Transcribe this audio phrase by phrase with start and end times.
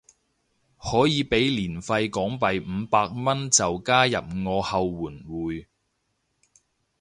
[0.79, 5.67] 可以俾年費港幣五百蚊加入我後援會